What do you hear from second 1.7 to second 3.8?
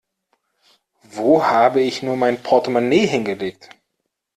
ich nur mein Portemonnaie hingelegt?